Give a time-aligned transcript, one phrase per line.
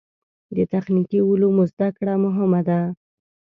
[0.55, 2.79] د تخنیکي علومو زده کړه مهمه ده.